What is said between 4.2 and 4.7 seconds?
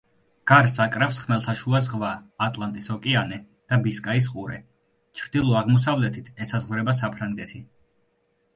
ყურე;